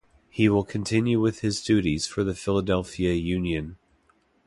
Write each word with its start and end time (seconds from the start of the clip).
He 0.31 0.49
will 0.49 0.63
continue 0.63 1.19
with 1.19 1.41
his 1.41 1.63
duties 1.63 2.07
for 2.07 2.23
the 2.23 2.33
Philadelphia 2.33 3.13
Union. 3.13 3.77